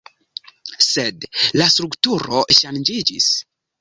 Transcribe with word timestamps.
Sed 0.85 1.27
la 1.61 1.67
strukturo 1.75 2.43
ŝanĝiĝis. 2.61 3.29